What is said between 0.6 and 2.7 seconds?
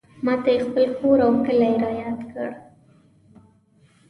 خپل کور او کلی رایاد کړ.